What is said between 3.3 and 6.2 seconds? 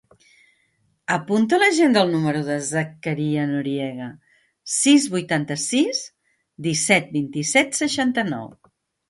Noriega: sis, vuitanta-sis,